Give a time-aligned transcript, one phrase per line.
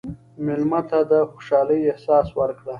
[0.45, 2.69] مېلمه ته د خوشحالۍ احساس ورکړه.